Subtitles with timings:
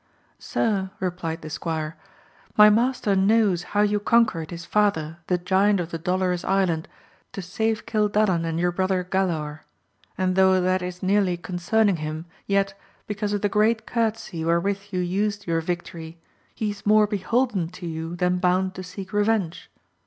[0.39, 1.95] Sir, replied the squire,
[2.57, 6.87] my master knows how you conquered his father, the giant of the Dolorous Island,
[7.33, 9.59] to save Cil dadan and your brother Galaor;
[10.17, 12.73] and though that is nearly concerning him, yet,
[13.05, 16.17] because of the great cour tesy wherewith you used your victory,
[16.55, 19.69] he is more beholden to you than bound to seek revenge.